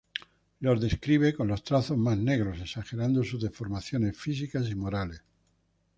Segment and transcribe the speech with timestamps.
[0.61, 5.21] Los describe con los trazos más negros, exagerando sus deformidades físicas y morales.